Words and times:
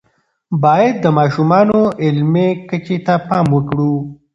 باید 0.63 0.95
د 1.03 1.05
ماشومانو 1.17 1.79
علمی 2.03 2.49
کچې 2.69 2.97
ته 3.05 3.13
پام 3.27 3.45
وکړو. 3.55 3.93